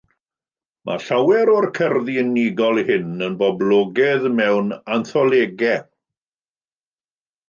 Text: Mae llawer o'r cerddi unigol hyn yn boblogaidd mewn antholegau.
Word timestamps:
Mae 0.89 1.03
llawer 1.07 1.49
o'r 1.55 1.65
cerddi 1.79 2.15
unigol 2.21 2.81
hyn 2.87 3.11
yn 3.27 3.35
boblogaidd 3.41 4.25
mewn 4.39 4.71
antholegau. 4.97 5.85